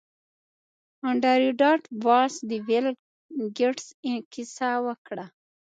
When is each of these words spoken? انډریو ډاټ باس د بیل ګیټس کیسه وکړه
انډریو 1.07 1.51
ډاټ 1.61 1.81
باس 2.05 2.33
د 2.49 2.51
بیل 2.67 2.85
ګیټس 3.57 3.87
کیسه 4.33 4.69
وکړه 4.85 5.25